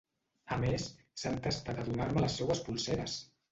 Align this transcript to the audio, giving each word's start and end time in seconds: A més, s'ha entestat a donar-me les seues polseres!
A 0.55 0.55
més, 0.63 0.85
s'ha 1.23 1.35
entestat 1.35 1.83
a 1.83 1.87
donar-me 1.91 2.25
les 2.27 2.41
seues 2.43 2.65
polseres! 2.71 3.23